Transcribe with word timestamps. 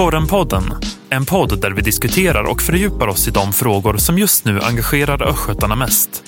Korrenpodden, 0.00 0.62
en 1.10 1.24
podd 1.26 1.60
där 1.60 1.70
vi 1.70 1.82
diskuterar 1.82 2.50
och 2.50 2.62
fördjupar 2.62 3.08
oss 3.08 3.28
i 3.28 3.30
de 3.30 3.52
frågor 3.52 3.96
som 3.96 4.18
just 4.18 4.44
nu 4.44 4.60
engagerar 4.60 5.28
östgötarna 5.28 5.76
mest. 5.76 6.24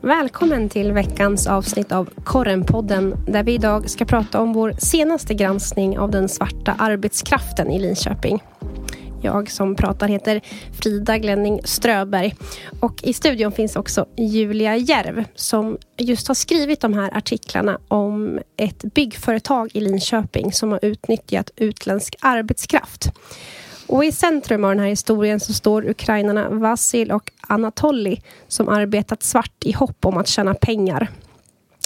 Välkommen 0.00 0.68
till 0.68 0.92
veckans 0.92 1.46
avsnitt 1.46 1.92
av 1.92 2.08
Korrenpodden 2.24 3.14
där 3.26 3.42
vi 3.42 3.54
idag 3.54 3.90
ska 3.90 4.04
prata 4.04 4.40
om 4.40 4.52
vår 4.52 4.74
senaste 4.78 5.34
granskning 5.34 5.98
av 5.98 6.10
den 6.10 6.28
svarta 6.28 6.74
arbetskraften 6.78 7.70
i 7.70 7.78
Linköping. 7.78 8.42
Jag 9.24 9.50
som 9.50 9.74
pratar 9.74 10.08
heter 10.08 10.40
Frida 10.72 11.18
Glenning 11.18 11.60
Ströberg. 11.64 12.34
Och 12.80 13.04
I 13.04 13.12
studion 13.12 13.52
finns 13.52 13.76
också 13.76 14.06
Julia 14.16 14.76
Järv 14.76 15.24
som 15.34 15.78
just 15.96 16.28
har 16.28 16.34
skrivit 16.34 16.80
de 16.80 16.94
här 16.94 17.16
artiklarna 17.16 17.78
om 17.88 18.40
ett 18.56 18.84
byggföretag 18.94 19.70
i 19.74 19.80
Linköping 19.80 20.52
som 20.52 20.72
har 20.72 20.84
utnyttjat 20.84 21.50
utländsk 21.56 22.16
arbetskraft. 22.20 23.12
Och 23.86 24.04
I 24.04 24.12
centrum 24.12 24.64
av 24.64 24.70
den 24.70 24.80
här 24.80 24.88
historien 24.88 25.40
så 25.40 25.52
står 25.52 25.88
ukrainarna 25.88 26.48
Vasil 26.50 27.12
och 27.12 27.32
Anatoly 27.40 28.20
som 28.48 28.68
arbetat 28.68 29.22
svart 29.22 29.64
i 29.64 29.72
hopp 29.72 30.04
om 30.04 30.16
att 30.16 30.28
tjäna 30.28 30.54
pengar. 30.54 31.08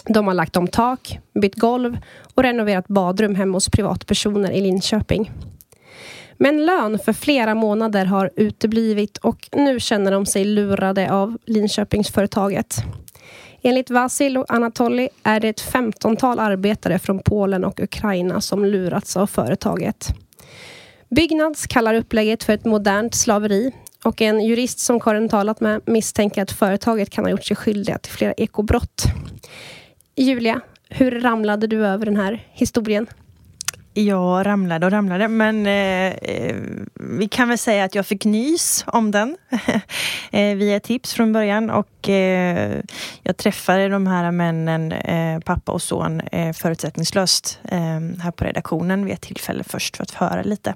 De 0.06 0.26
har 0.26 0.34
lagt 0.34 0.56
om 0.56 0.68
tak, 0.68 1.18
bytt 1.40 1.54
golv 1.54 1.98
och 2.34 2.42
renoverat 2.42 2.88
badrum 2.88 3.34
hemma 3.34 3.56
hos 3.56 3.68
privatpersoner 3.68 4.50
i 4.50 4.60
Linköping. 4.60 5.30
Men 6.38 6.66
lön 6.66 6.98
för 6.98 7.12
flera 7.12 7.54
månader 7.54 8.04
har 8.04 8.30
uteblivit 8.36 9.18
och 9.18 9.48
nu 9.52 9.80
känner 9.80 10.12
de 10.12 10.26
sig 10.26 10.44
lurade 10.44 11.12
av 11.12 11.38
Linköpingsföretaget. 11.46 12.76
Enligt 13.62 13.90
Vasil 13.90 14.36
och 14.36 14.52
Anatoly 14.54 15.08
är 15.22 15.40
det 15.40 15.48
ett 15.48 15.60
femtontal 15.60 16.38
arbetare 16.38 16.98
från 16.98 17.18
Polen 17.18 17.64
och 17.64 17.80
Ukraina 17.80 18.40
som 18.40 18.64
lurats 18.64 19.16
av 19.16 19.26
företaget. 19.26 20.08
Byggnads 21.08 21.66
kallar 21.66 21.94
upplägget 21.94 22.44
för 22.44 22.52
ett 22.52 22.64
modernt 22.64 23.14
slaveri 23.14 23.72
och 24.04 24.22
en 24.22 24.40
jurist 24.40 24.78
som 24.78 25.00
Karin 25.00 25.28
talat 25.28 25.60
med 25.60 25.80
misstänker 25.86 26.42
att 26.42 26.52
företaget 26.52 27.10
kan 27.10 27.24
ha 27.24 27.30
gjort 27.30 27.44
sig 27.44 27.56
skyldiga 27.56 27.98
till 27.98 28.12
flera 28.12 28.32
ekobrott. 28.32 29.04
Julia, 30.16 30.60
hur 30.88 31.20
ramlade 31.20 31.66
du 31.66 31.86
över 31.86 32.06
den 32.06 32.16
här 32.16 32.46
historien? 32.52 33.06
Jag 34.04 34.46
ramlade 34.46 34.86
och 34.86 34.92
ramlade, 34.92 35.28
men 35.28 35.66
eh, 35.66 36.12
eh, 36.12 36.56
vi 36.94 37.28
kan 37.28 37.48
väl 37.48 37.58
säga 37.58 37.84
att 37.84 37.94
jag 37.94 38.06
fick 38.06 38.24
nys 38.24 38.84
om 38.86 39.10
den 39.10 39.36
eh, 40.30 40.56
via 40.56 40.80
tips 40.80 41.14
från 41.14 41.32
början 41.32 41.70
och 41.70 42.08
eh, 42.08 42.80
jag 43.22 43.36
träffade 43.36 43.88
de 43.88 44.06
här 44.06 44.30
männen, 44.30 44.92
eh, 44.92 45.40
pappa 45.40 45.72
och 45.72 45.82
son, 45.82 46.20
eh, 46.20 46.52
förutsättningslöst 46.52 47.60
eh, 47.64 47.78
här 48.22 48.30
på 48.30 48.44
redaktionen 48.44 49.04
vid 49.04 49.14
ett 49.14 49.20
tillfälle 49.20 49.64
först 49.64 49.96
för 49.96 50.02
att 50.02 50.10
höra 50.10 50.42
lite. 50.42 50.74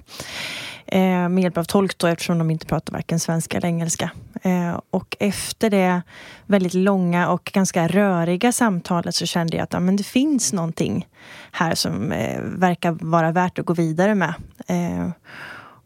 Eh, 0.85 1.29
med 1.29 1.39
hjälp 1.39 1.57
av 1.57 1.63
tolk 1.63 1.97
då, 1.97 2.07
eftersom 2.07 2.37
de 2.37 2.51
inte 2.51 2.65
pratar 2.65 2.93
varken 2.93 3.19
svenska 3.19 3.57
eller 3.57 3.67
engelska. 3.67 4.11
Eh, 4.41 4.79
och 4.89 5.17
efter 5.19 5.69
det 5.69 6.01
väldigt 6.45 6.73
långa 6.73 7.29
och 7.29 7.51
ganska 7.53 7.87
röriga 7.87 8.51
samtalet 8.51 9.15
så 9.15 9.25
kände 9.25 9.57
jag 9.57 9.63
att 9.63 9.73
ja, 9.73 9.79
men 9.79 9.95
det 9.95 10.03
finns 10.03 10.53
någonting 10.53 11.07
här 11.51 11.75
som 11.75 12.11
eh, 12.11 12.41
verkar 12.41 12.91
vara 12.91 13.31
värt 13.31 13.59
att 13.59 13.65
gå 13.65 13.73
vidare 13.73 14.15
med. 14.15 14.33
Eh, 14.67 15.09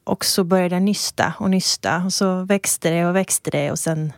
och 0.04 0.26
så 0.26 0.44
började 0.44 0.76
jag 0.76 0.84
nysta 0.84 1.34
och 1.40 1.50
nysta 1.50 2.02
och 2.06 2.14
så 2.14 2.44
växte 2.44 2.90
det 2.90 3.06
och 3.06 3.16
växte 3.16 3.52
det 3.52 3.72
och 3.72 3.80
sen 3.80 4.14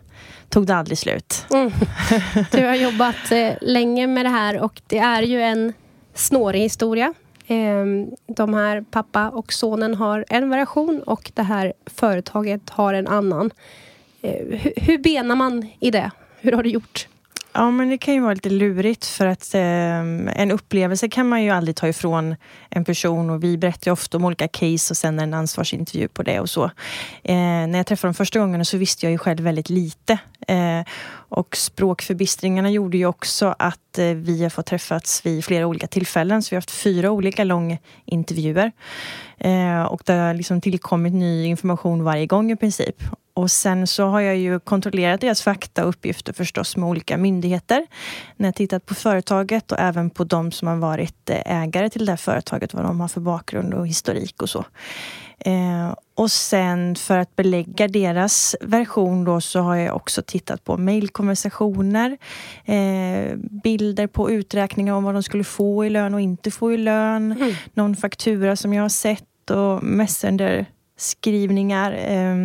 tog 0.50 0.68
det 0.68 0.76
aldrig 0.76 0.98
slut. 0.98 1.46
Mm. 1.54 1.72
Du 2.52 2.66
har 2.66 2.76
jobbat 2.76 3.32
eh, 3.32 3.54
länge 3.62 4.08
med 4.08 4.26
det 4.26 4.30
här 4.30 4.60
och 4.60 4.82
det 4.88 4.98
är 4.98 5.22
ju 5.22 5.42
en 5.42 5.74
snårig 6.14 6.62
historia. 6.62 7.14
Eh, 7.50 7.86
de 8.28 8.54
här 8.54 8.82
pappa 8.92 9.30
och 9.30 9.54
sonen 9.54 9.96
har 9.96 10.26
en 10.30 10.50
version 10.50 11.04
och 11.06 11.32
det 11.36 11.44
här 11.44 11.74
företaget 11.86 12.70
har 12.70 12.94
en 12.94 13.08
annan. 13.08 13.52
Eh, 14.22 14.46
hur 14.76 14.98
benar 14.98 15.36
man 15.36 15.68
i 15.80 15.92
det? 15.92 16.12
Hur 16.40 16.52
har 16.52 16.64
du 16.64 16.70
gjort? 16.70 17.08
Ja, 17.54 17.72
men 17.72 17.90
det 17.90 17.98
kan 17.98 18.14
ju 18.14 18.20
vara 18.20 18.34
lite 18.34 18.50
lurigt 18.50 19.06
för 19.06 19.26
att 19.26 19.54
eh, 19.54 19.62
en 20.42 20.52
upplevelse 20.52 21.10
kan 21.10 21.30
man 21.30 21.44
ju 21.44 21.50
aldrig 21.50 21.76
ta 21.76 21.88
ifrån 21.88 22.36
en 22.70 22.86
person 22.86 23.30
och 23.30 23.44
vi 23.44 23.58
berättar 23.58 23.92
ju 23.92 23.94
ofta 23.94 24.18
om 24.18 24.26
olika 24.26 24.48
case 24.48 24.94
och 24.94 24.98
sen 24.98 25.20
en 25.20 25.34
ansvarsintervju 25.34 26.08
på 26.08 26.24
det 26.24 26.40
och 26.40 26.50
så. 26.50 26.64
Eh, 27.24 27.36
när 27.68 27.78
jag 27.78 27.86
träffade 27.86 28.08
dem 28.08 28.14
första 28.14 28.40
gången 28.40 28.66
så 28.66 28.78
visste 28.78 29.06
jag 29.06 29.12
ju 29.12 29.18
själv 29.18 29.40
väldigt 29.40 29.70
lite. 29.70 30.20
Eh, 30.48 30.84
och 31.12 31.58
språkförbistringarna 31.58 32.70
gjorde 32.70 32.98
ju 32.98 33.06
också 33.06 33.56
att 33.60 33.98
eh, 33.98 34.06
vi 34.06 34.44
har 34.44 34.50
fått 34.50 34.66
träffats 34.66 35.26
vid 35.26 35.46
flera 35.46 35.68
olika 35.68 35.88
tillfällen. 35.88 36.44
Så 36.44 36.50
vi 36.50 36.56
har 36.56 36.62
haft 36.62 36.72
fyra 36.72 37.12
olika 37.12 37.44
långintervjuer. 37.44 38.72
Eh, 39.38 39.84
och 39.84 40.02
det 40.06 40.14
har 40.14 40.34
liksom 40.34 40.62
tillkommit 40.62 41.14
ny 41.14 41.46
information 41.46 42.04
varje 42.04 42.26
gång 42.26 42.52
i 42.52 42.56
princip. 42.56 43.04
Och 43.40 43.52
sen 43.52 43.88
så 43.88 44.06
har 44.06 44.20
jag 44.20 44.38
ju 44.38 44.60
kontrollerat 44.60 45.22
deras 45.22 45.42
fakta 45.42 45.84
och 45.84 45.90
uppgifter 45.90 46.34
förstås 46.34 46.78
med 46.78 46.90
olika 46.90 47.18
myndigheter. 47.18 47.88
När 48.38 48.48
jag 48.48 48.56
tittat 48.56 48.86
på 48.86 48.96
företaget 48.96 49.72
och 49.72 49.80
även 49.80 50.10
på 50.10 50.24
de 50.24 50.52
som 50.52 50.68
har 50.68 50.76
varit 50.76 51.30
eh, 51.30 51.62
ägare 51.62 51.90
till 51.90 52.06
det 52.06 52.12
här 52.12 52.18
företaget, 52.18 52.74
vad 52.74 52.84
de 52.84 53.00
har 53.00 53.08
för 53.08 53.22
bakgrund 53.22 53.74
och 53.74 53.88
historik 53.88 54.42
och 54.42 54.50
så. 54.50 54.66
Eh, 55.40 55.96
och 56.16 56.32
sen 56.32 56.96
för 56.96 57.18
att 57.18 57.36
belägga 57.36 57.88
deras 57.88 58.56
version 58.62 59.24
då 59.24 59.42
så 59.42 59.60
har 59.60 59.76
jag 59.76 59.96
också 59.96 60.22
tittat 60.22 60.64
på 60.64 60.78
mejlkonversationer, 60.78 62.18
eh, 62.66 63.36
bilder 63.64 64.08
på 64.08 64.32
uträkningar 64.32 64.94
om 64.94 65.04
vad 65.04 65.14
de 65.14 65.24
skulle 65.24 65.44
få 65.44 65.86
i 65.86 65.90
lön 65.90 66.14
och 66.14 66.22
inte 66.22 66.52
få 66.52 66.74
i 66.74 66.78
lön, 66.78 67.32
mm. 67.32 67.54
någon 67.74 67.96
faktura 67.96 68.56
som 68.56 68.74
jag 68.74 68.84
har 68.84 68.90
sett 68.90 69.52
och 69.52 69.84
messenger-skrivningar. 69.84 71.92
Eh, 71.92 72.36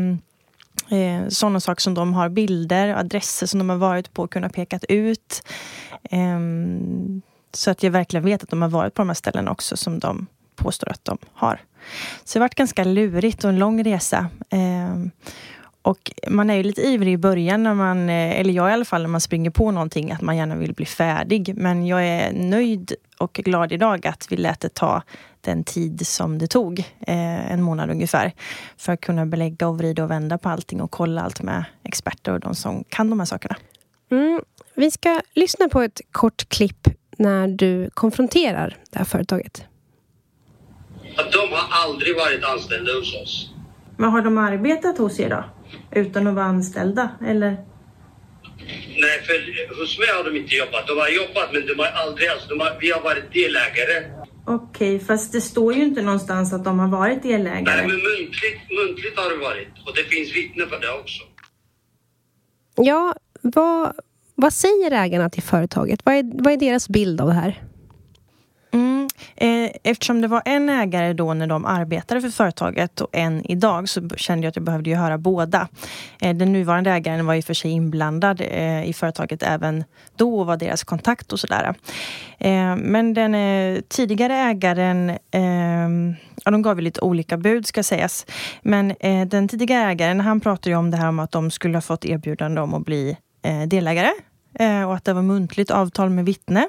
Eh, 0.88 1.28
sådana 1.28 1.60
saker 1.60 1.80
som 1.80 1.94
de 1.94 2.14
har 2.14 2.28
bilder, 2.28 2.88
adresser 2.88 3.46
som 3.46 3.58
de 3.58 3.68
har 3.68 3.76
varit 3.76 4.14
på 4.14 4.22
och 4.22 4.32
kunnat 4.32 4.52
pekat 4.52 4.84
ut. 4.88 5.42
Eh, 6.10 6.38
så 7.54 7.70
att 7.70 7.82
jag 7.82 7.90
verkligen 7.90 8.24
vet 8.24 8.42
att 8.42 8.50
de 8.50 8.62
har 8.62 8.68
varit 8.68 8.94
på 8.94 9.02
de 9.02 9.08
här 9.08 9.14
ställena 9.14 9.50
också 9.50 9.76
som 9.76 9.98
de 9.98 10.26
påstår 10.56 10.90
att 10.90 11.04
de 11.04 11.18
har. 11.32 11.60
Så 12.24 12.38
det 12.38 12.40
har 12.40 12.44
varit 12.44 12.54
ganska 12.54 12.84
lurigt 12.84 13.44
och 13.44 13.50
en 13.50 13.58
lång 13.58 13.84
resa. 13.84 14.26
Eh, 14.50 14.96
och 15.82 16.12
man 16.28 16.50
är 16.50 16.54
ju 16.54 16.62
lite 16.62 16.82
ivrig 16.82 17.12
i 17.12 17.16
början, 17.16 17.62
när 17.62 17.74
man, 17.74 18.08
eh, 18.08 18.40
eller 18.40 18.52
jag 18.52 18.70
i 18.70 18.72
alla 18.72 18.84
fall, 18.84 19.02
när 19.02 19.08
man 19.08 19.20
springer 19.20 19.50
på 19.50 19.70
någonting, 19.70 20.12
att 20.12 20.20
man 20.20 20.36
gärna 20.36 20.56
vill 20.56 20.74
bli 20.74 20.86
färdig. 20.86 21.54
Men 21.56 21.86
jag 21.86 22.06
är 22.06 22.32
nöjd 22.32 22.94
och 23.18 23.32
glad 23.32 23.72
idag 23.72 24.06
att 24.06 24.32
vi 24.32 24.36
lät 24.36 24.60
det 24.60 24.74
ta 24.74 25.02
den 25.44 25.64
tid 25.64 26.06
som 26.06 26.38
det 26.38 26.46
tog, 26.46 26.78
eh, 26.78 27.52
en 27.52 27.62
månad 27.62 27.90
ungefär, 27.90 28.32
för 28.76 28.92
att 28.92 29.00
kunna 29.00 29.26
belägga 29.26 29.68
och 29.68 29.78
vrida 29.78 30.04
och 30.04 30.10
vända 30.10 30.38
på 30.38 30.48
allting 30.48 30.80
och 30.80 30.90
kolla 30.90 31.22
allt 31.22 31.42
med 31.42 31.64
experter 31.82 32.32
och 32.32 32.40
de 32.40 32.54
som 32.54 32.84
kan 32.88 33.10
de 33.10 33.18
här 33.18 33.26
sakerna. 33.26 33.56
Mm. 34.10 34.40
Vi 34.74 34.90
ska 34.90 35.20
lyssna 35.34 35.68
på 35.68 35.80
ett 35.80 36.00
kort 36.12 36.48
klipp 36.48 36.88
när 37.18 37.48
du 37.48 37.90
konfronterar 37.94 38.76
det 38.90 38.98
här 38.98 39.04
företaget. 39.04 39.64
de 41.16 41.52
har 41.52 41.84
aldrig 41.84 42.16
varit 42.16 42.44
anställda 42.44 42.92
hos 42.92 43.14
oss. 43.22 43.50
Men 43.96 44.10
har 44.10 44.22
de 44.22 44.38
arbetat 44.38 44.98
hos 44.98 45.20
er 45.20 45.30
då? 45.30 45.44
Utan 46.00 46.26
att 46.26 46.34
vara 46.34 46.44
anställda, 46.44 47.08
eller? 47.26 47.56
Nej, 49.02 49.16
för 49.26 49.34
hos 49.80 49.98
mig 49.98 50.08
har 50.16 50.24
de 50.24 50.36
inte 50.36 50.54
jobbat. 50.54 50.86
De 50.86 50.98
har 50.98 51.08
jobbat, 51.08 51.52
men 51.52 51.66
de 51.66 51.74
har 51.78 51.86
aldrig... 51.86 52.28
Alltså, 52.28 52.48
de 52.48 52.60
har, 52.60 52.78
vi 52.80 52.90
har 52.90 53.00
varit 53.00 53.32
delägare. 53.32 53.96
Okej, 54.46 54.96
okay, 54.96 55.06
fast 55.06 55.32
det 55.32 55.40
står 55.40 55.74
ju 55.74 55.84
inte 55.84 56.02
någonstans 56.02 56.52
att 56.52 56.64
de 56.64 56.78
har 56.78 56.88
varit 56.88 57.22
delägare. 57.22 57.62
Nej, 57.62 57.86
men 57.86 57.96
muntligt, 57.96 58.60
muntligt 58.70 59.16
har 59.16 59.30
det 59.30 59.36
varit. 59.36 59.68
Och 59.86 59.92
det 59.96 60.04
finns 60.04 60.36
vittnen 60.36 60.68
för 60.68 60.80
det 60.80 61.00
också. 61.00 61.22
Ja, 62.76 63.14
vad, 63.40 63.92
vad 64.34 64.52
säger 64.52 64.90
ägarna 64.90 65.30
till 65.30 65.42
företaget? 65.42 66.00
Vad 66.04 66.14
är, 66.14 66.42
vad 66.44 66.52
är 66.52 66.56
deras 66.56 66.88
bild 66.88 67.20
av 67.20 67.26
det 67.26 67.34
här? 67.34 67.62
Mm. 68.74 69.08
Eh, 69.36 69.70
eftersom 69.82 70.20
det 70.20 70.28
var 70.28 70.42
en 70.44 70.68
ägare 70.68 71.12
då 71.12 71.34
när 71.34 71.46
de 71.46 71.64
arbetade 71.64 72.20
för 72.20 72.28
företaget 72.28 73.00
och 73.00 73.08
en 73.12 73.50
idag 73.50 73.88
så 73.88 74.08
kände 74.08 74.44
jag 74.44 74.48
att 74.48 74.56
jag 74.56 74.64
behövde 74.64 74.90
ju 74.90 74.96
höra 74.96 75.18
båda. 75.18 75.68
Eh, 76.20 76.34
den 76.34 76.52
nuvarande 76.52 76.90
ägaren 76.90 77.26
var 77.26 77.34
i 77.34 77.40
och 77.40 77.44
för 77.44 77.54
sig 77.54 77.70
inblandad 77.70 78.40
eh, 78.40 78.88
i 78.88 78.92
företaget 78.92 79.42
även 79.42 79.84
då 80.16 80.40
och 80.40 80.46
var 80.46 80.56
deras 80.56 80.84
kontakt 80.84 81.32
och 81.32 81.40
sådär. 81.40 81.74
Men 82.76 83.14
den 83.14 83.32
tidigare 83.88 84.34
ägaren 84.34 85.18
ehm, 85.30 86.14
Ja, 86.44 86.50
de 86.50 86.62
gav 86.62 86.78
ju 86.78 86.84
lite 86.84 87.00
olika 87.00 87.36
bud 87.36 87.66
ska 87.66 87.82
sägas. 87.82 88.26
Men 88.62 88.94
den 89.26 89.48
tidigare 89.48 89.90
ägaren, 89.90 90.20
han 90.20 90.40
pratade 90.40 90.70
ju 90.70 90.76
om 90.76 90.90
det 90.90 90.96
här 90.96 91.08
om 91.08 91.18
att 91.18 91.32
de 91.32 91.50
skulle 91.50 91.76
ha 91.76 91.82
fått 91.82 92.04
erbjudande 92.04 92.60
om 92.60 92.74
att 92.74 92.84
bli 92.84 93.16
delägare 93.66 94.10
Eh, 94.54 94.82
och 94.82 94.94
att 94.94 95.04
det 95.04 95.12
var 95.12 95.22
muntligt 95.22 95.70
avtal 95.70 96.10
med 96.10 96.24
vittne. 96.24 96.68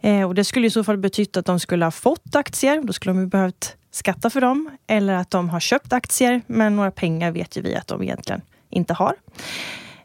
Eh, 0.00 0.22
och 0.22 0.34
det 0.34 0.44
skulle 0.44 0.66
i 0.66 0.70
så 0.70 0.84
fall 0.84 0.98
betytt 0.98 1.36
att 1.36 1.46
de 1.46 1.60
skulle 1.60 1.84
ha 1.84 1.90
fått 1.90 2.34
aktier. 2.34 2.82
Då 2.82 2.92
skulle 2.92 3.14
de 3.14 3.28
behövt 3.28 3.76
skatta 3.90 4.30
för 4.30 4.40
dem. 4.40 4.70
Eller 4.86 5.14
att 5.14 5.30
de 5.30 5.50
har 5.50 5.60
köpt 5.60 5.92
aktier, 5.92 6.42
men 6.46 6.76
några 6.76 6.90
pengar 6.90 7.30
vet 7.30 7.56
ju 7.56 7.62
vi 7.62 7.76
att 7.76 7.86
de 7.86 8.02
egentligen 8.02 8.40
inte 8.70 8.94
har. 8.94 9.14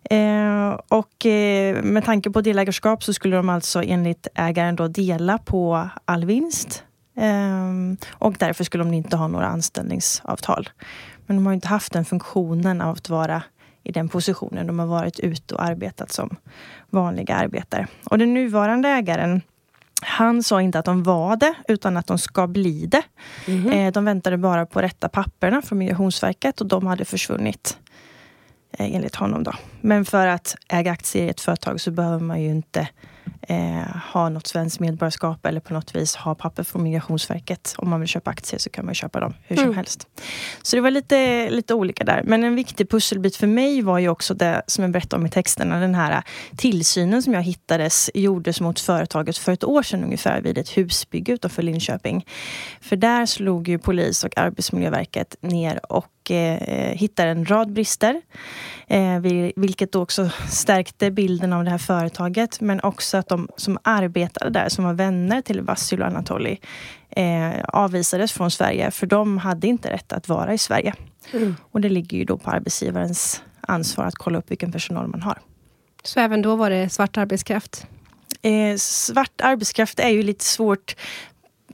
Eh, 0.10 0.80
och 0.88 1.26
eh, 1.26 1.84
med 1.84 2.06
tanke 2.06 2.30
på 2.30 2.42
delägarskap 2.42 3.04
så 3.04 3.14
skulle 3.14 3.36
de 3.36 3.50
alltså 3.50 3.84
enligt 3.84 4.28
ägaren 4.36 4.76
då 4.76 4.88
dela 4.88 5.38
på 5.38 5.90
all 6.06 6.26
vinst 6.26 6.84
och 8.12 8.36
därför 8.40 8.64
skulle 8.64 8.84
de 8.84 8.94
inte 8.94 9.18
ha 9.18 9.28
några 9.28 9.48
anställningsavtal. 9.48 10.70
Men 11.26 11.36
de 11.36 11.46
har 11.46 11.54
inte 11.54 11.68
haft 11.68 11.94
den 11.94 12.06
funktionen 12.06 12.82
av 12.82 12.96
att 12.96 13.10
vara 13.10 13.44
i 13.84 13.92
den 13.92 14.10
positionen. 14.10 14.68
De 14.68 14.80
har 14.80 14.88
varit 14.88 15.20
ute 15.20 15.56
och 15.56 15.64
arbetat 15.64 16.12
som 16.12 16.36
vanliga 16.90 17.36
arbetare. 17.36 17.88
Och 18.06 18.18
den 18.18 18.34
nuvarande 18.34 18.90
ägaren 18.90 19.42
han 20.02 20.44
sa 20.44 20.62
inte 20.62 20.80
att 20.80 20.86
de 20.86 21.04
var 21.04 21.36
det, 21.36 21.54
utan 21.68 21.98
att 21.98 22.08
de 22.08 22.18
ska 22.18 22.48
bli 22.48 22.86
det. 22.86 23.04
Mm. 23.48 23.92
De 23.92 24.06
väntade 24.06 24.38
bara 24.38 24.66
på 24.66 24.82
rätta 24.82 25.10
papperna 25.10 25.62
från 25.62 25.78
Migrationsverket 25.78 26.62
och 26.62 26.68
de 26.68 26.88
hade 26.88 27.06
försvunnit. 27.06 27.78
Eh, 28.78 28.96
enligt 28.96 29.16
honom. 29.16 29.44
Då. 29.44 29.54
Men 29.82 30.06
för 30.06 30.28
att 30.28 30.56
äga 30.68 30.92
aktier 30.92 31.24
i 31.26 31.30
ett 31.30 31.42
företag 31.42 31.82
så 31.82 31.92
behöver 31.92 32.20
man 32.20 32.42
ju 32.42 32.50
inte 32.50 32.88
eh, 33.42 33.96
ha 34.14 34.30
något 34.30 34.48
svenskt 34.48 34.80
medborgarskap 34.80 35.46
eller 35.46 35.60
på 35.60 35.74
något 35.74 35.96
vis 35.96 36.16
ha 36.16 36.36
papper 36.36 36.64
från 36.64 36.84
Migrationsverket. 36.84 37.75
Om 37.78 37.90
man 37.90 38.00
vill 38.00 38.10
köpa 38.10 38.31
aktier 38.31 38.60
så 38.60 38.70
kan 38.70 38.86
man 38.86 38.96
köpa 38.96 39.20
dem 39.20 39.34
hur 39.44 39.56
som 39.56 39.66
mm. 39.66 39.75
helst. 39.75 40.08
Så 40.62 40.75
det 40.75 40.81
var 40.81 40.92
lite, 40.92 41.50
lite 41.50 41.74
olika 41.74 42.04
där. 42.04 42.22
Men 42.24 42.44
en 42.44 42.56
viktig 42.56 42.90
pusselbit 42.90 43.36
för 43.36 43.48
mig 43.48 43.81
var 43.81 44.00
ju 44.00 44.10
också 44.10 44.34
det 44.34 44.62
som 44.68 44.81
jag 44.81 44.92
berättade 44.92 45.20
om 45.22 45.25
i 45.25 45.30
texterna. 45.30 45.80
Den 45.80 45.96
här 45.96 46.24
tillsynen 46.58 47.24
som 47.24 47.34
jag 47.34 47.44
hittades 47.44 48.10
gjordes 48.14 48.62
mot 48.62 48.80
företaget 48.80 49.38
för 49.38 49.52
ett 49.52 49.64
år 49.64 49.84
sedan 49.84 50.04
ungefär 50.04 50.42
vid 50.42 50.58
ett 50.58 50.78
husbygge 50.78 51.34
utanför 51.34 51.62
Linköping. 51.62 52.25
För 52.81 52.96
där 52.96 53.25
slog 53.25 53.68
ju 53.68 53.80
polis 53.80 54.24
och 54.24 54.38
Arbetsmiljöverket 54.38 55.36
ner 55.42 55.92
och 55.92 56.23
och 56.24 56.31
eh, 56.31 56.96
hittar 56.96 57.28
en 57.28 57.46
rad 57.46 57.74
brister. 57.74 58.22
Eh, 58.88 59.20
vilket 59.56 59.92
då 59.92 60.02
också 60.02 60.30
stärkte 60.50 61.12
bilden 61.12 61.54
av 61.54 61.64
det 61.64 61.70
här 61.70 61.78
företaget. 61.78 62.62
Men 62.62 62.80
också 62.80 63.18
att 63.18 63.28
de 63.28 63.50
som 63.58 63.78
arbetade 63.81 64.50
där, 64.50 64.70
som 64.70 64.86
var 64.86 64.94
vänner 64.94 65.42
till 65.42 65.62
Vasil 65.62 66.02
och 66.02 66.08
Anatoly 66.08 66.58
eh, 67.10 67.64
avvisades 67.68 68.31
från 68.31 68.52
Sverige 68.52 68.92
för 68.92 69.08
de 69.08 69.38
hade 69.38 69.68
inte 69.68 69.92
rätt 69.92 70.14
att 70.14 70.30
vara 70.30 70.54
i 70.54 70.58
Sverige. 70.58 70.94
Mm. 71.34 71.56
Och 71.72 71.81
det 71.81 71.90
ligger 71.90 72.18
ju 72.18 72.24
då 72.24 72.38
på 72.38 72.52
arbetsgivarens 72.52 73.44
ansvar 73.62 74.06
att 74.06 74.16
kolla 74.16 74.38
upp 74.38 74.52
vilken 74.52 74.72
personal 74.72 75.08
man 75.08 75.22
har. 75.22 75.38
Så 76.04 76.20
även 76.20 76.42
då 76.42 76.56
var 76.56 76.70
det 76.70 76.90
svart 76.90 77.18
arbetskraft? 77.18 77.88
Eh, 78.42 78.78
svart 78.78 79.42
arbetskraft 79.42 80.00
är 80.00 80.10
ju 80.10 80.24
lite 80.24 80.46
svårt 80.46 80.96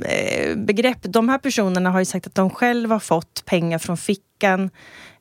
Eh, 0.05 0.55
begrepp. 0.55 0.97
De 1.01 1.29
här 1.29 1.37
personerna 1.37 1.89
har 1.89 1.99
ju 1.99 2.05
sagt 2.05 2.27
att 2.27 2.35
de 2.35 2.49
själva 2.49 2.95
har 2.95 2.99
fått 2.99 3.45
pengar 3.45 3.77
från 3.77 3.97
fickan 4.39 4.69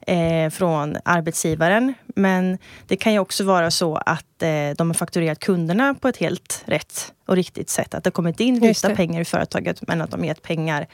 eh, 0.06 0.50
från 0.50 0.96
arbetsgivaren. 1.04 1.94
Men 2.06 2.58
det 2.86 2.96
kan 2.96 3.12
ju 3.12 3.18
också 3.18 3.44
vara 3.44 3.70
så 3.70 3.96
att 3.96 4.42
eh, 4.42 4.48
de 4.76 4.88
har 4.88 4.94
fakturerat 4.94 5.38
kunderna 5.38 5.94
på 5.94 6.08
ett 6.08 6.16
helt 6.16 6.62
rätt 6.66 7.12
och 7.26 7.36
riktigt 7.36 7.70
sätt. 7.70 7.94
Att 7.94 8.04
det 8.04 8.10
kommit 8.10 8.40
in 8.40 8.60
vita 8.60 8.94
pengar 8.94 9.20
i 9.20 9.24
företaget 9.24 9.86
men 9.88 10.00
att 10.00 10.10
de 10.10 10.24
gett 10.24 10.42
pengar 10.42 10.86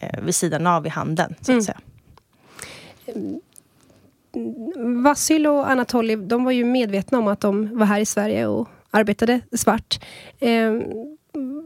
eh, 0.00 0.20
vid 0.24 0.34
sidan 0.34 0.66
av 0.66 0.86
i 0.86 0.88
handeln. 0.88 1.34
Så 1.40 1.42
att 1.42 1.48
mm. 1.48 1.62
säga. 1.62 1.78
Vasil 5.02 5.46
och 5.46 5.70
Anatoly, 5.70 6.16
de 6.16 6.44
var 6.44 6.52
ju 6.52 6.64
medvetna 6.64 7.18
om 7.18 7.28
att 7.28 7.40
de 7.40 7.78
var 7.78 7.86
här 7.86 8.00
i 8.00 8.06
Sverige 8.06 8.46
och 8.46 8.68
arbetade 8.90 9.40
svart. 9.56 10.00
Eh, 10.40 10.72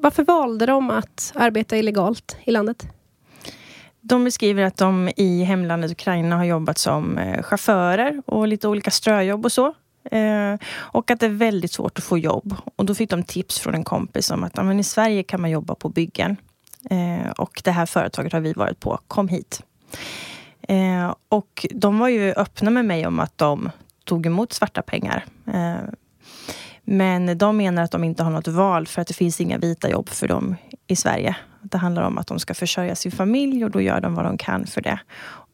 varför 0.02 0.24
valde 0.24 0.66
de 0.66 0.90
att 0.90 1.32
arbeta 1.34 1.76
illegalt 1.76 2.36
i 2.44 2.50
landet? 2.50 2.86
De 4.00 4.24
beskriver 4.24 4.62
att 4.62 4.76
de 4.76 5.10
i 5.16 5.44
hemlandet 5.44 5.90
Ukraina 5.90 6.36
har 6.36 6.44
jobbat 6.44 6.78
som 6.78 7.18
eh, 7.18 7.42
chaufförer 7.42 8.22
och 8.26 8.48
lite 8.48 8.68
olika 8.68 8.90
ströjobb 8.90 9.44
och 9.44 9.52
så. 9.52 9.74
Eh, 10.10 10.54
och 10.74 11.10
att 11.10 11.20
det 11.20 11.26
är 11.26 11.30
väldigt 11.30 11.72
svårt 11.72 11.98
att 11.98 12.04
få 12.04 12.18
jobb. 12.18 12.56
Och 12.76 12.84
då 12.84 12.94
fick 12.94 13.10
de 13.10 13.22
tips 13.22 13.58
från 13.58 13.74
en 13.74 13.84
kompis 13.84 14.30
om 14.30 14.44
att 14.44 14.74
i 14.80 14.82
Sverige 14.82 15.22
kan 15.22 15.40
man 15.40 15.50
jobba 15.50 15.74
på 15.74 15.88
byggen. 15.88 16.36
Eh, 16.90 17.30
och 17.30 17.60
det 17.64 17.70
här 17.70 17.86
företaget 17.86 18.32
har 18.32 18.40
vi 18.40 18.52
varit 18.52 18.80
på, 18.80 18.98
kom 19.08 19.28
hit. 19.28 19.62
Eh, 20.68 21.14
och 21.28 21.66
de 21.70 21.98
var 21.98 22.08
ju 22.08 22.32
öppna 22.32 22.70
med 22.70 22.84
mig 22.84 23.06
om 23.06 23.20
att 23.20 23.38
de 23.38 23.70
tog 24.04 24.26
emot 24.26 24.52
svarta 24.52 24.82
pengar. 24.82 25.24
Eh, 25.46 25.76
men 26.90 27.38
de 27.38 27.56
menar 27.56 27.82
att 27.82 27.90
de 27.90 28.04
inte 28.04 28.22
har 28.22 28.30
något 28.30 28.48
val 28.48 28.86
för 28.86 29.02
att 29.02 29.08
det 29.08 29.14
finns 29.14 29.40
inga 29.40 29.58
vita 29.58 29.90
jobb 29.90 30.08
för 30.08 30.28
dem 30.28 30.56
i 30.86 30.96
Sverige. 30.96 31.36
Det 31.62 31.78
handlar 31.78 32.02
om 32.02 32.18
att 32.18 32.26
de 32.26 32.38
ska 32.38 32.54
försörja 32.54 32.94
sin 32.94 33.12
familj 33.12 33.64
och 33.64 33.70
då 33.70 33.80
gör 33.80 34.00
de 34.00 34.14
vad 34.14 34.24
de 34.24 34.38
kan 34.38 34.66
för 34.66 34.80
det. 34.80 34.98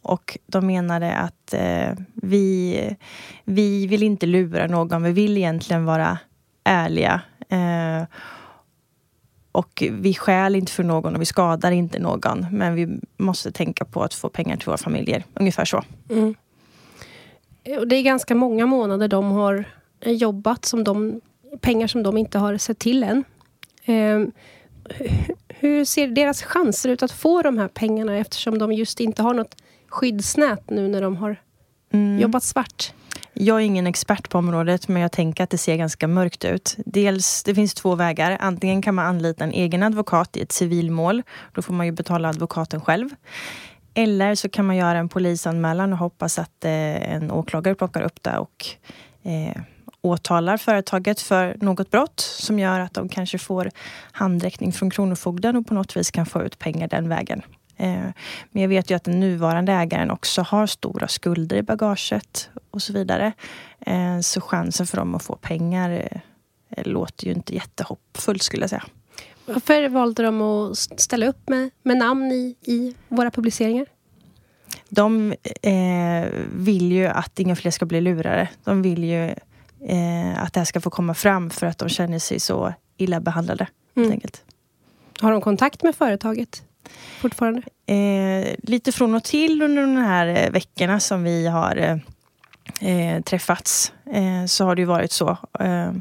Och 0.03 0.39
de 0.47 0.67
menade 0.67 1.17
att 1.17 1.55
eh, 1.55 1.93
vi, 2.15 2.97
vi 3.45 3.87
vill 3.87 4.03
inte 4.03 4.27
lura 4.27 4.67
någon, 4.67 5.03
vi 5.03 5.13
vill 5.13 5.37
egentligen 5.37 5.85
vara 5.85 6.19
ärliga. 6.65 7.21
Eh, 7.49 8.03
och 9.53 9.83
vi 9.91 10.15
skäl 10.15 10.57
inte 10.57 10.73
för 10.73 10.85
någon 10.85 11.15
och 11.15 11.21
vi 11.21 11.27
skadar 11.27 11.73
inte 11.73 11.99
någon. 11.99 12.47
Men 12.51 12.75
vi 12.75 13.01
måste 13.17 13.53
tänka 13.53 13.85
på 13.85 14.03
att 14.03 14.15
få 14.15 14.29
pengar 14.29 14.57
till 14.57 14.67
våra 14.67 14.79
familjer. 14.79 15.25
Ungefär 15.35 15.65
så. 15.65 15.83
Mm. 16.11 16.35
Det 17.87 17.97
är 17.97 18.03
ganska 18.03 18.35
många 18.35 18.67
månader 18.67 19.09
de 19.09 19.31
har 19.31 19.65
jobbat 20.13 20.65
som 20.65 20.85
de, 20.85 21.21
pengar 21.61 21.87
som 21.87 22.03
de 22.03 22.17
inte 22.17 22.39
har 22.39 22.59
sett 22.59 22.79
till 22.79 23.03
än. 23.03 23.25
Eh, 23.85 24.21
hur 25.49 25.85
ser 25.85 26.09
deras 26.09 26.43
chanser 26.43 26.89
ut 26.89 27.03
att 27.03 27.13
få 27.13 27.43
de 27.43 27.59
här 27.59 27.69
pengarna 27.69 28.17
eftersom 28.17 28.59
de 28.59 28.73
just 28.73 29.01
inte 29.01 29.23
har 29.23 29.35
något 29.35 29.57
skyddsnät 29.89 30.71
nu 30.71 30.89
när 30.89 31.03
de 31.03 31.17
har 31.17 31.37
mm. 31.93 32.19
jobbat 32.19 32.43
svart? 32.43 32.93
Jag 33.33 33.57
är 33.57 33.65
ingen 33.65 33.87
expert 33.87 34.29
på 34.31 34.39
området 34.39 34.89
men 34.89 35.03
jag 35.03 35.13
tänker 35.13 35.45
att 35.45 35.51
det 35.51 35.59
ser 35.59 35.77
ganska 35.77 36.09
mörkt 36.09 36.45
ut. 36.45 36.77
Dels, 36.87 37.43
det 37.43 37.55
finns 37.55 37.75
två 37.75 37.95
vägar. 37.95 38.37
Antingen 38.41 38.83
kan 38.83 38.95
man 38.95 39.07
anlita 39.07 39.45
en 39.45 39.53
egen 39.53 39.83
advokat 39.83 40.37
i 40.37 40.43
ett 40.43 40.53
civilmål. 40.53 41.23
Då 41.53 41.63
får 41.63 41.75
man 41.75 41.87
ju 41.87 41.93
betala 41.93 42.29
advokaten 42.29 42.81
själv. 42.81 43.09
Eller 43.95 44.35
så 44.35 44.49
kan 44.49 44.67
man 44.67 44.77
göra 44.77 44.99
en 44.99 45.09
polisanmälan 45.09 45.93
och 45.93 45.99
hoppas 45.99 46.39
att 46.39 46.65
eh, 46.65 47.15
en 47.15 47.31
åklagare 47.31 47.75
plockar 47.75 48.03
upp 48.03 48.23
det 48.23 48.39
och 48.39 48.67
eh, 49.23 49.63
åtalar 50.05 50.57
företaget 50.57 51.21
för 51.21 51.57
något 51.61 51.91
brott 51.91 52.21
som 52.21 52.59
gör 52.59 52.81
att 52.81 52.95
de 52.95 53.09
kanske 53.09 53.39
får 53.39 53.71
handräckning 54.13 54.73
från 54.73 54.91
Kronofogden 54.91 55.57
och 55.57 55.67
på 55.67 55.75
något 55.75 55.97
vis 55.97 56.11
kan 56.11 56.27
få 56.27 56.43
ut 56.43 56.59
pengar 56.59 56.89
den 56.89 57.09
vägen. 57.09 57.43
Eh, 57.77 58.07
men 58.51 58.63
jag 58.63 58.69
vet 58.69 58.91
ju 58.91 58.95
att 58.95 59.05
den 59.05 59.21
nuvarande 59.21 59.73
ägaren 59.73 60.11
också 60.11 60.43
har 60.43 60.67
stora 60.67 61.09
skulder 61.09 61.57
i 61.57 61.63
bagaget 61.63 62.51
och 62.71 62.83
så 62.83 62.93
vidare. 62.93 63.33
Eh, 63.81 64.21
så 64.21 64.41
chansen 64.41 64.87
för 64.87 64.97
dem 64.97 65.15
att 65.15 65.23
få 65.23 65.37
pengar 65.37 65.91
eh, 66.71 66.87
låter 66.87 67.27
ju 67.27 67.33
inte 67.33 67.55
jättehoppfullt 67.55 68.43
skulle 68.43 68.63
jag 68.63 68.71
säga. 68.71 68.85
Varför 69.47 69.89
valde 69.89 70.23
de 70.23 70.43
att 70.43 70.79
ställa 70.79 71.27
upp 71.27 71.49
med, 71.49 71.71
med 71.83 71.97
namn 71.97 72.33
i, 72.33 72.57
i 72.61 72.95
våra 73.09 73.31
publiceringar? 73.31 73.87
De 74.89 75.35
eh, 75.63 76.29
vill 76.53 76.93
ju 76.93 77.07
att 77.07 77.39
inga 77.39 77.57
fler 77.57 77.71
ska 77.71 77.87
bli 77.87 78.01
lurade. 78.01 78.49
De 78.65 78.83
vill 78.83 79.05
ju 79.05 79.35
eh, 79.89 80.43
att 80.43 80.53
det 80.53 80.61
här 80.61 80.65
ska 80.65 80.81
få 80.81 80.91
komma 80.91 81.15
fram 81.15 81.51
för 81.51 81.67
att 81.67 81.79
de 81.79 81.89
känner 81.89 82.19
sig 82.19 82.41
så 82.41 82.75
illa 82.97 83.21
behandlade. 83.21 83.67
Mm. 83.97 84.21
Har 85.21 85.33
de 85.33 85.41
kontakt 85.41 85.83
med 85.83 85.95
företaget 85.95 86.63
fortfarande? 87.21 87.63
Eh, 87.87 88.55
lite 88.63 88.93
från 88.93 89.15
och 89.15 89.25
till 89.25 89.63
under 89.63 89.83
de 89.83 89.97
här 89.97 90.27
eh, 90.27 90.51
veckorna 90.51 91.01
som 91.01 91.23
vi 91.23 91.47
har 91.47 91.77
eh, 91.77 91.97
eh, 92.91 93.23
träffats 93.23 93.93
eh, 94.13 94.47
så 94.47 94.65
har 94.65 94.75
det 94.75 94.83
ju 94.83 94.87
varit 94.87 95.13
så. 95.13 95.37
Eh, 95.61 95.93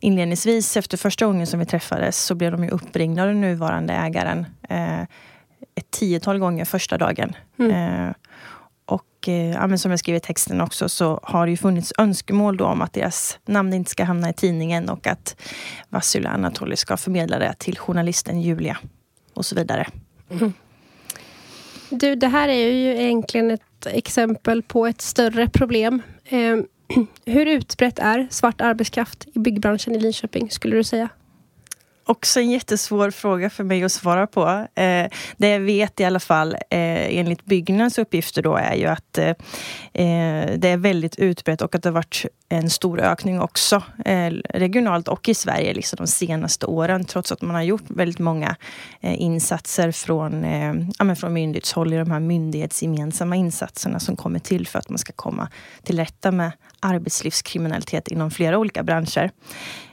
inledningsvis 0.00 0.76
efter 0.76 0.96
första 0.96 1.26
gången 1.26 1.46
som 1.46 1.60
vi 1.60 1.66
träffades 1.66 2.24
så 2.24 2.34
blev 2.34 2.52
de 2.52 2.64
ju 2.64 2.70
uppringda 2.70 3.22
av 3.22 3.28
den 3.28 3.40
nuvarande 3.40 3.94
ägaren 3.94 4.46
eh, 4.68 5.02
ett 5.74 5.90
tiotal 5.90 6.38
gånger 6.38 6.64
första 6.64 6.98
dagen. 6.98 7.32
Mm. 7.58 8.14
Och 9.28 9.34
eh, 9.34 9.76
som 9.76 9.90
jag 9.90 10.00
skriver 10.00 10.16
i 10.16 10.20
texten 10.20 10.60
också 10.60 10.88
så 10.88 11.20
har 11.22 11.46
det 11.46 11.50
ju 11.50 11.56
funnits 11.56 11.92
önskemål 11.98 12.56
då 12.56 12.64
om 12.64 12.82
att 12.82 12.92
deras 12.92 13.38
namn 13.46 13.74
inte 13.74 13.90
ska 13.90 14.04
hamna 14.04 14.30
i 14.30 14.32
tidningen 14.32 14.88
och 14.88 15.06
att 15.06 15.36
Vassila 15.88 16.30
Anatoly 16.30 16.76
ska 16.76 16.96
förmedla 16.96 17.38
det 17.38 17.54
till 17.58 17.78
journalisten 17.78 18.42
Julia 18.42 18.78
och 19.34 19.46
så 19.46 19.54
vidare. 19.54 19.86
Mm. 20.30 20.52
Du, 21.90 22.14
det 22.14 22.28
här 22.28 22.48
är 22.48 22.72
ju 22.72 23.02
egentligen 23.02 23.50
ett 23.50 23.86
exempel 23.86 24.62
på 24.62 24.86
ett 24.86 25.00
större 25.00 25.48
problem. 25.48 26.02
Eh, 26.24 26.56
hur 27.24 27.46
utbrett 27.46 27.98
är 27.98 28.28
svart 28.30 28.60
arbetskraft 28.60 29.26
i 29.34 29.38
byggbranschen 29.38 29.94
i 29.94 30.00
Linköping, 30.00 30.50
skulle 30.50 30.76
du 30.76 30.84
säga? 30.84 31.08
Också 32.08 32.40
en 32.40 32.50
jättesvår 32.50 33.10
fråga 33.10 33.50
för 33.50 33.64
mig 33.64 33.84
att 33.84 33.92
svara 33.92 34.26
på. 34.26 34.66
Eh, 34.74 35.06
det 35.36 35.48
jag 35.48 35.60
vet 35.60 36.00
i 36.00 36.04
alla 36.04 36.20
fall 36.20 36.54
eh, 36.54 37.18
enligt 37.18 37.44
Byggnads 37.44 37.98
uppgifter 37.98 38.42
då 38.42 38.56
är 38.56 38.74
ju 38.74 38.86
att 38.86 39.18
eh, 39.18 39.28
eh, 39.92 40.58
det 40.58 40.68
är 40.68 40.76
väldigt 40.76 41.18
utbrett 41.18 41.62
och 41.62 41.74
att 41.74 41.82
det 41.82 41.88
har 41.88 41.94
varit 41.94 42.26
en 42.48 42.70
stor 42.70 43.00
ökning 43.00 43.40
också 43.40 43.82
eh, 44.04 44.30
regionalt 44.48 45.08
och 45.08 45.28
i 45.28 45.34
Sverige 45.34 45.74
liksom 45.74 45.96
de 45.96 46.06
senaste 46.06 46.66
åren 46.66 47.04
trots 47.04 47.32
att 47.32 47.42
man 47.42 47.54
har 47.54 47.62
gjort 47.62 47.84
väldigt 47.86 48.18
många 48.18 48.56
eh, 49.00 49.22
insatser 49.22 49.92
från, 49.92 50.44
eh, 50.44 50.74
ja, 50.98 51.14
från 51.14 51.32
myndighetshåll 51.32 51.92
i 51.92 51.96
de 51.96 52.10
här 52.10 52.20
myndighetsgemensamma 52.20 53.36
insatserna 53.36 54.00
som 54.00 54.16
kommer 54.16 54.38
till 54.38 54.66
för 54.66 54.78
att 54.78 54.88
man 54.88 54.98
ska 54.98 55.12
komma 55.12 55.48
till 55.82 55.96
rätta 55.96 56.30
med 56.30 56.52
arbetslivskriminalitet 56.80 58.08
inom 58.08 58.30
flera 58.30 58.58
olika 58.58 58.82
branscher. 58.82 59.30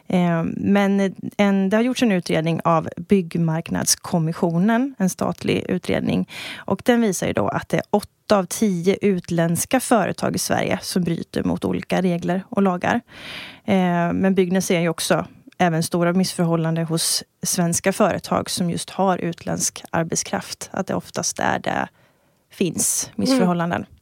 Eh, 0.08 0.44
men 0.44 1.16
en, 1.38 1.70
det 1.70 1.78
har 1.78 1.84
gjorts 1.84 2.04
en 2.04 2.12
utredning 2.12 2.62
av 2.64 2.90
Byggmarknadskommissionen, 2.98 4.96
en 4.98 5.10
statlig 5.10 5.66
utredning. 5.70 6.30
Och 6.58 6.82
den 6.86 7.02
visar 7.02 7.28
ju 7.28 7.34
då 7.34 7.48
att 7.48 7.70
det 7.70 7.78
är 7.78 7.84
åtta 7.90 8.38
av 8.38 8.46
tio 8.46 8.98
utländska 9.02 9.80
företag 9.80 10.36
i 10.36 10.40
Sverige 10.40 10.80
som 10.82 11.04
bryter 11.04 11.44
mot 11.44 11.66
olika 11.66 12.02
regler 12.02 12.44
och 12.50 12.62
lagar. 12.62 13.02
Eh, 13.66 14.14
men 14.14 14.36
Byggnads 14.36 14.68
ser 14.68 14.80
ju 14.80 14.90
också 14.90 15.26
även 15.58 15.84
stora 15.84 16.14
missförhållanden 16.14 16.86
hos 16.86 17.24
svenska 17.44 17.94
företag 17.94 18.50
som 18.50 18.70
just 18.70 18.90
har 18.90 19.18
utländsk 19.18 19.84
arbetskraft. 19.92 20.70
Att 20.72 20.88
det 20.88 20.96
oftast 20.96 21.40
är 21.40 21.60
det 21.60 21.88
finns 22.52 23.12
missförhållanden. 23.16 23.82
Mm. 23.82 23.95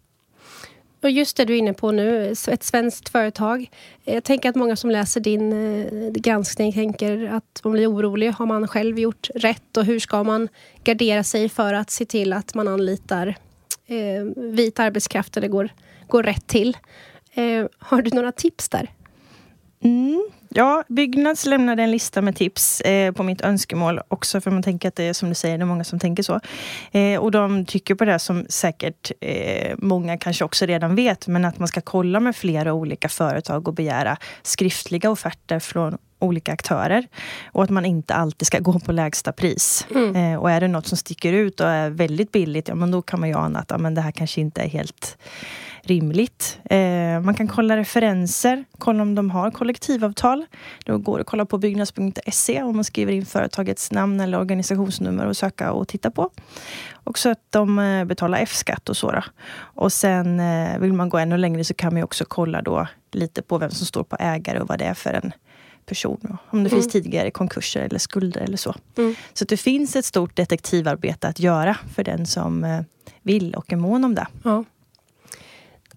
Och 1.04 1.12
just 1.12 1.38
det 1.38 1.46
du 1.46 1.54
är 1.54 1.58
inne 1.58 1.74
på 1.74 1.92
nu, 1.92 2.32
ett 2.48 2.64
svenskt 2.64 3.10
företag. 3.10 3.70
Jag 4.04 4.24
tänker 4.24 4.50
att 4.50 4.56
många 4.56 4.76
som 4.76 4.90
läser 4.90 5.22
din 5.22 5.54
eh, 5.54 6.12
granskning 6.12 6.74
tänker 6.74 7.30
att 7.32 7.60
de 7.64 7.72
blir 7.72 7.92
oroliga. 7.92 8.32
Har 8.32 8.46
man 8.46 8.68
själv 8.68 9.00
gjort 9.00 9.30
rätt 9.36 9.78
och 9.78 9.86
hur 9.86 10.00
ska 10.00 10.24
man 10.24 10.50
gardera 10.84 11.24
sig 11.24 11.50
för 11.50 11.74
att 11.74 11.90
se 11.90 12.06
till 12.06 12.34
att 12.34 12.56
man 12.56 12.68
anlitar 12.68 13.36
eh, 13.86 14.24
vit 14.36 14.80
arbetskraft 14.80 15.38
eller 15.38 15.48
går, 15.48 15.70
går 16.08 16.24
rätt 16.24 16.48
till? 16.48 16.78
Eh, 17.34 17.66
har 17.78 18.02
du 18.02 18.16
några 18.16 18.32
tips 18.32 18.70
där? 18.70 18.90
Mm. 19.84 20.30
Ja, 20.56 20.84
Byggnads 20.88 21.46
lämnade 21.46 21.84
en 21.84 21.92
lista 21.92 22.22
med 22.22 22.36
tips 22.36 22.82
eh, 22.82 23.12
på 23.12 23.24
mitt 23.24 23.42
önskemål 23.42 24.00
också 24.08 24.42
för 24.42 24.52
man 24.52 24.64
tänker 24.64 24.88
att 24.88 24.96
det 24.96 25.04
är 25.04 25.14
som 25.14 25.30
du 25.30 25.36
säger, 25.36 25.58
det 25.58 25.64
är 25.64 25.66
många 25.66 25.84
som 25.84 26.00
tänker 26.00 26.24
så. 26.24 26.40
Eh, 26.92 27.20
och 27.20 27.32
de 27.32 27.66
tycker 27.66 27.96
på 27.96 28.06
det 28.06 28.20
som 28.20 28.46
säkert 28.50 29.12
eh, 29.22 29.76
många 29.78 30.18
kanske 30.18 30.46
också 30.46 30.66
redan 30.66 30.96
vet, 30.96 31.28
men 31.28 31.46
att 31.46 31.60
man 31.60 31.68
ska 31.68 31.82
kolla 31.82 32.20
med 32.20 32.36
flera 32.36 32.74
olika 32.74 33.10
företag 33.10 33.68
och 33.68 33.74
begära 33.74 34.18
skriftliga 34.44 35.10
offerter 35.10 35.60
från 35.60 35.98
olika 36.24 36.54
aktörer. 36.54 37.08
Och 37.52 37.64
att 37.64 37.70
man 37.70 37.86
inte 37.86 38.14
alltid 38.14 38.48
ska 38.48 38.60
gå 38.70 38.80
på 38.80 38.92
lägsta 38.92 39.32
pris. 39.32 39.88
Mm. 39.96 40.16
Eh, 40.16 40.40
och 40.40 40.52
är 40.52 40.62
det 40.62 40.68
något 40.68 40.88
som 40.88 40.98
sticker 40.98 41.34
ut 41.34 41.60
och 41.60 41.68
är 41.68 41.90
väldigt 41.90 42.32
billigt, 42.32 42.68
ja 42.68 42.76
men 42.76 42.92
då 42.92 43.02
kan 43.02 43.20
man 43.20 43.30
ju 43.30 43.36
ana 43.36 43.60
att 43.60 43.72
ja, 43.72 43.78
men 43.78 43.96
det 43.96 44.02
här 44.02 44.12
kanske 44.12 44.42
inte 44.42 44.62
är 44.62 44.70
helt 44.70 45.18
rimligt. 45.84 46.60
Eh, 46.70 47.20
man 47.20 47.36
kan 47.36 47.48
kolla 47.48 47.78
referenser, 47.78 48.66
kolla 48.78 49.02
om 49.02 49.16
de 49.16 49.32
har 49.32 49.52
kollektivavtal. 49.52 50.46
Då 50.86 50.98
går 50.98 51.18
det 51.18 51.22
att 51.22 51.28
kolla 51.28 51.46
på 51.46 51.58
byggnads.se 51.58 52.64
om 52.64 52.76
man 52.76 52.84
skriver 52.84 53.14
in 53.14 53.26
företagets 53.26 53.92
namn 53.92 54.20
eller 54.20 54.40
organisationsnummer 54.40 55.26
och 55.26 55.38
söka 55.38 55.72
och 55.72 55.88
titta 55.88 56.12
på. 56.12 56.30
Också 57.04 57.30
att 57.30 57.42
de 57.50 57.80
eh, 57.80 58.06
betalar 58.06 58.40
F-skatt 58.40 58.90
och 58.90 58.98
så. 58.98 59.12
Då. 59.12 59.24
Och 59.56 59.94
sen 59.94 60.40
eh, 60.40 60.80
vill 60.80 60.94
man 60.94 61.10
gå 61.10 61.18
ännu 61.18 61.38
längre 61.38 61.64
så 61.64 61.74
kan 61.74 61.94
man 61.94 62.04
också 62.04 62.26
kolla 62.28 62.62
då 62.62 62.88
lite 63.12 63.42
på 63.42 63.58
vem 63.58 63.72
som 63.72 63.86
står 63.86 64.04
på 64.04 64.18
ägare 64.20 64.60
och 64.60 64.68
vad 64.68 64.80
det 64.80 64.86
är 64.86 64.94
för 64.94 65.14
en 65.14 65.32
person. 65.86 66.38
Om 66.50 66.64
det 66.64 66.70
mm. 66.70 66.70
finns 66.70 66.88
tidigare 66.88 67.32
konkurser 67.32 67.82
eller 67.82 68.00
skulder 68.00 68.42
eller 68.42 68.58
så. 68.58 68.76
Mm. 68.98 69.16
Så 69.34 69.46
det 69.46 69.58
finns 69.58 69.96
ett 69.96 70.06
stort 70.06 70.36
detektivarbete 70.36 71.28
att 71.28 71.40
göra 71.40 71.78
för 71.96 72.04
den 72.04 72.26
som 72.26 72.64
eh, 72.64 72.82
vill 73.22 73.56
och 73.56 73.74
är 73.74 73.78
mån 73.78 74.04
om 74.06 74.16
det. 74.16 74.28
Ja. 74.44 74.64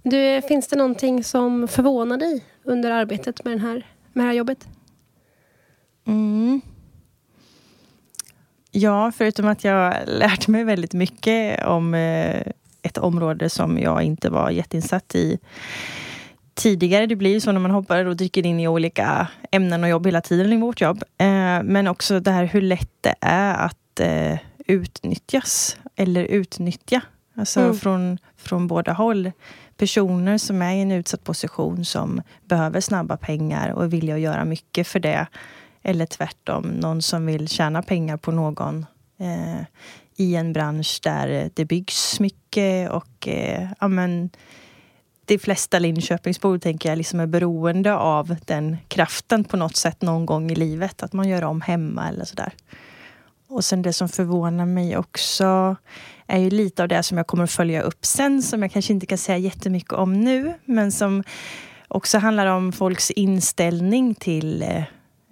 Du, 0.02 0.42
finns 0.48 0.68
det 0.68 0.76
någonting 0.76 1.24
som 1.24 1.68
förvånar 1.68 2.16
dig 2.16 2.44
under 2.64 2.90
arbetet 2.90 3.44
med, 3.44 3.52
den 3.52 3.60
här, 3.60 3.86
med 4.12 4.24
det 4.24 4.28
här 4.28 4.34
jobbet? 4.34 4.68
Mm. 6.06 6.60
Ja, 8.70 9.12
förutom 9.16 9.48
att 9.48 9.64
jag 9.64 9.94
lärt 10.06 10.48
mig 10.48 10.64
väldigt 10.64 10.92
mycket 10.92 11.64
om 11.64 11.94
eh, 11.94 12.42
ett 12.82 12.98
område 12.98 13.50
som 13.50 13.78
jag 13.78 14.02
inte 14.02 14.30
var 14.30 14.50
jätteinsatt 14.50 15.14
i 15.14 15.38
tidigare. 16.56 17.06
Det 17.06 17.16
blir 17.16 17.30
ju 17.30 17.40
så 17.40 17.52
när 17.52 17.60
man 17.60 17.70
hoppar 17.70 18.04
och 18.04 18.16
dyker 18.16 18.46
in 18.46 18.60
i 18.60 18.68
olika 18.68 19.28
ämnen 19.50 19.84
och 19.84 19.90
jobb 19.90 20.06
hela 20.06 20.20
tiden 20.20 20.52
i 20.52 20.56
vårt 20.56 20.80
jobb. 20.80 21.02
Eh, 21.18 21.62
men 21.62 21.88
också 21.88 22.20
det 22.20 22.30
här 22.30 22.44
hur 22.44 22.60
lätt 22.60 22.92
det 23.00 23.14
är 23.20 23.54
att 23.54 24.00
eh, 24.00 24.38
utnyttjas 24.66 25.76
eller 25.96 26.24
utnyttja. 26.24 27.00
Alltså 27.36 27.60
mm. 27.60 27.76
från, 27.76 28.18
från 28.36 28.66
båda 28.66 28.92
håll 28.92 29.32
personer 29.76 30.38
som 30.38 30.62
är 30.62 30.74
i 30.74 30.80
en 30.80 30.92
utsatt 30.92 31.24
position 31.24 31.84
som 31.84 32.22
behöver 32.44 32.80
snabba 32.80 33.16
pengar 33.16 33.70
och 33.70 33.92
villiga 33.92 34.14
att 34.14 34.20
göra 34.20 34.44
mycket 34.44 34.86
för 34.86 35.00
det. 35.00 35.26
Eller 35.82 36.06
tvärtom, 36.06 36.62
någon 36.62 37.02
som 37.02 37.26
vill 37.26 37.48
tjäna 37.48 37.82
pengar 37.82 38.16
på 38.16 38.32
någon 38.32 38.86
eh, 39.18 39.62
i 40.16 40.36
en 40.36 40.52
bransch 40.52 41.00
där 41.02 41.50
det 41.54 41.64
byggs 41.64 42.20
mycket 42.20 42.90
och 42.90 43.28
eh, 43.28 43.68
ja, 43.80 43.88
men, 43.88 44.30
de 45.26 45.38
flesta 45.38 45.78
Linköpingsbor 45.78 46.58
tänker 46.58 46.88
jag 46.88 46.98
liksom 46.98 47.20
är 47.20 47.26
beroende 47.26 47.94
av 47.94 48.36
den 48.44 48.76
kraften 48.88 49.44
på 49.44 49.56
något 49.56 49.76
sätt 49.76 50.02
någon 50.02 50.26
gång 50.26 50.50
i 50.50 50.54
livet. 50.54 51.02
Att 51.02 51.12
man 51.12 51.28
gör 51.28 51.44
om 51.44 51.60
hemma 51.60 52.08
eller 52.08 52.24
sådär. 52.24 52.52
Och 53.48 53.64
sen 53.64 53.82
det 53.82 53.92
som 53.92 54.08
förvånar 54.08 54.66
mig 54.66 54.96
också 54.96 55.76
är 56.26 56.38
ju 56.38 56.50
lite 56.50 56.82
av 56.82 56.88
det 56.88 57.02
som 57.02 57.16
jag 57.16 57.26
kommer 57.26 57.44
att 57.44 57.50
följa 57.50 57.82
upp 57.82 58.04
sen, 58.04 58.42
som 58.42 58.62
jag 58.62 58.72
kanske 58.72 58.92
inte 58.92 59.06
kan 59.06 59.18
säga 59.18 59.38
jättemycket 59.38 59.92
om 59.92 60.12
nu, 60.12 60.54
men 60.64 60.92
som 60.92 61.24
också 61.88 62.18
handlar 62.18 62.46
om 62.46 62.72
folks 62.72 63.10
inställning 63.10 64.14
till, 64.14 64.62
eh, 64.62 64.84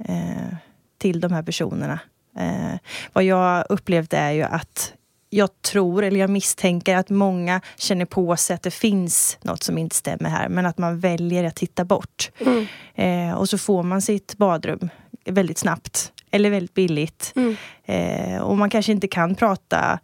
eh 0.09 0.55
till 0.99 1.21
de 1.21 1.33
här 1.33 1.43
personerna. 1.43 1.99
Eh, 2.39 2.79
vad 3.13 3.25
jag 3.25 3.65
upplevt 3.69 4.13
är 4.13 4.31
ju 4.31 4.43
att 4.43 4.95
jag 5.35 5.62
tror, 5.62 6.05
eller 6.05 6.21
jag 6.21 6.31
misstänker 6.31 6.97
att 6.97 7.11
många 7.11 7.61
känner 7.76 8.05
på 8.05 8.37
sig 8.37 8.55
att 8.55 8.62
det 8.62 8.71
finns 8.71 9.38
något 9.43 9.62
som 9.62 9.79
inte 9.79 9.97
stämmer 9.97 10.31
här, 10.31 10.49
men 10.49 10.67
att 10.67 10.79
man 10.79 11.00
väljer 11.00 11.45
att 11.45 11.57
titta 11.57 11.85
bort. 11.85 12.31
Mm. 12.38 12.67
Eh, 12.95 13.35
och 13.35 13.49
så 13.49 13.59
får 13.59 13.83
man 13.83 14.03
sitt 14.03 14.37
badrum 14.37 14.88
väldigt 15.25 15.59
snabbt, 15.59 16.12
eller 16.31 16.50
väldigt 16.50 16.75
billigt. 16.75 17.33
Mm. 17.37 17.57
Eh, 17.85 18.43
och 18.43 18.57
man 18.57 18.71
kanske 18.71 18.93
inte 18.93 19.09
kan 19.09 19.35
prata 19.35 19.99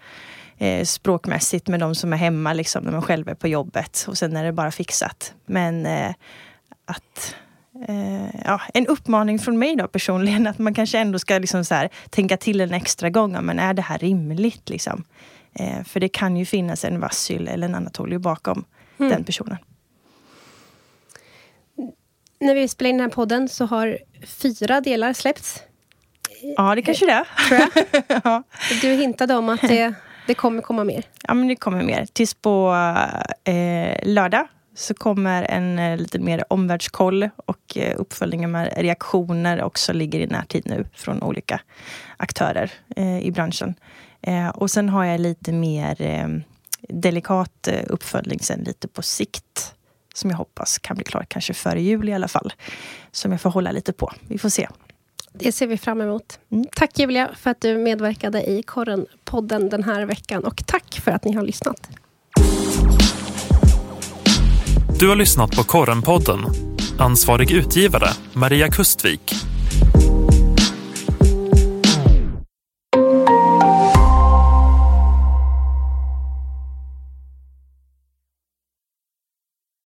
eh, 0.58 0.84
språkmässigt 0.84 1.68
med 1.68 1.80
de 1.80 1.94
som 1.94 2.12
är 2.12 2.16
hemma 2.16 2.52
liksom, 2.52 2.84
när 2.84 2.92
man 2.92 3.02
själv 3.02 3.28
är 3.28 3.34
på 3.34 3.48
jobbet. 3.48 4.04
Och 4.08 4.18
sen 4.18 4.36
är 4.36 4.44
det 4.44 4.52
bara 4.52 4.70
fixat. 4.70 5.34
Men 5.46 5.86
eh, 5.86 6.14
att 6.84 7.34
eh, 7.88 8.40
ja, 8.44 8.60
en 8.74 8.86
uppmaning 8.86 9.38
från 9.38 9.58
mig 9.58 9.76
då 9.76 9.88
personligen 9.88 10.46
att 10.46 10.58
man 10.58 10.74
kanske 10.74 10.98
ändå 10.98 11.18
ska 11.18 11.38
liksom 11.38 11.64
så 11.64 11.74
här, 11.74 11.88
tänka 12.10 12.36
till 12.36 12.60
en 12.60 12.74
extra 12.74 13.10
gång. 13.10 13.44
Men 13.44 13.58
är 13.58 13.74
det 13.74 13.82
här 13.82 13.98
rimligt? 13.98 14.68
Liksom? 14.68 15.04
Eh, 15.52 15.84
för 15.84 16.00
det 16.00 16.08
kan 16.08 16.36
ju 16.36 16.44
finnas 16.44 16.84
en 16.84 17.00
Vassyl 17.00 17.48
eller 17.48 17.68
en 17.68 17.74
Anatolij 17.74 18.18
bakom 18.18 18.64
mm. 18.98 19.10
den 19.10 19.24
personen. 19.24 19.58
När 22.40 22.54
vi 22.54 22.68
spelar 22.68 22.90
in 22.90 22.96
den 22.96 23.04
här 23.04 23.14
podden 23.14 23.48
så 23.48 23.66
har 23.66 23.98
fyra 24.26 24.80
delar 24.80 25.12
släppts. 25.12 25.62
Ja, 26.56 26.74
det 26.74 26.82
kanske 26.82 27.06
det 27.06 27.12
är. 27.12 27.26
Ja. 28.24 28.42
Du 28.82 28.88
hintade 28.88 29.34
om 29.34 29.48
att 29.48 29.60
det 29.60 29.94
det 30.30 30.34
kommer 30.34 30.62
komma 30.62 30.84
mer? 30.84 31.04
Ja, 31.28 31.34
men 31.34 31.48
det 31.48 31.56
kommer 31.56 31.82
mer. 31.82 32.06
Tills 32.12 32.34
på 32.34 32.74
eh, 33.44 34.08
lördag 34.08 34.48
så 34.74 34.94
kommer 34.94 35.42
en 35.42 35.78
eh, 35.78 35.96
lite 35.96 36.18
mer 36.18 36.44
omvärldskoll 36.48 37.30
och 37.36 37.76
eh, 37.76 38.00
uppföljningar 38.00 38.48
med 38.48 38.72
reaktioner 38.76 39.62
också 39.62 39.92
ligger 39.92 40.20
i 40.20 40.26
närtid 40.26 40.62
nu 40.66 40.86
från 40.94 41.22
olika 41.22 41.60
aktörer 42.16 42.72
eh, 42.96 43.20
i 43.20 43.30
branschen. 43.30 43.74
Och 44.54 44.70
sen 44.70 44.88
har 44.88 45.04
jag 45.04 45.20
lite 45.20 45.52
mer 45.52 45.96
delikat 46.88 47.68
uppföljning 47.86 48.40
sen 48.40 48.60
lite 48.60 48.88
på 48.88 49.02
sikt 49.02 49.74
som 50.14 50.30
jag 50.30 50.36
hoppas 50.36 50.78
kan 50.78 50.96
bli 50.96 51.04
klar 51.04 51.26
kanske 51.28 51.54
före 51.54 51.80
jul 51.80 52.08
i 52.08 52.12
alla 52.12 52.28
fall. 52.28 52.52
Som 53.12 53.32
jag 53.32 53.40
får 53.40 53.50
hålla 53.50 53.72
lite 53.72 53.92
på. 53.92 54.12
Vi 54.28 54.38
får 54.38 54.48
se. 54.48 54.68
Det 55.32 55.52
ser 55.52 55.66
vi 55.66 55.78
fram 55.78 56.00
emot. 56.00 56.38
Mm. 56.50 56.66
Tack 56.76 56.98
Julia 56.98 57.30
för 57.36 57.50
att 57.50 57.60
du 57.60 57.78
medverkade 57.78 58.50
i 58.50 58.62
Korren-podden 58.62 59.68
den 59.68 59.84
här 59.84 60.04
veckan 60.04 60.44
och 60.44 60.66
tack 60.66 61.00
för 61.04 61.10
att 61.10 61.24
ni 61.24 61.32
har 61.32 61.42
lyssnat. 61.42 61.90
Du 65.00 65.08
har 65.08 65.16
lyssnat 65.16 65.56
på 65.56 65.62
Korrenpodden. 65.62 66.40
Ansvarig 66.98 67.50
utgivare 67.52 68.08
Maria 68.32 68.68
Kustvik 68.68 69.34